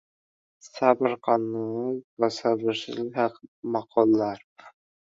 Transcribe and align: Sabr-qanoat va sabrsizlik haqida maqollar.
Sabr-qanoat 0.67 1.99
va 2.19 2.27
sabrsizlik 2.39 3.13
haqida 3.23 3.55
maqollar. 3.79 4.39